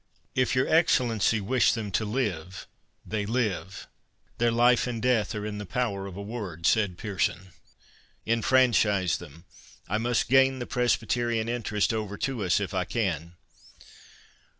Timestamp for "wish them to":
1.39-2.05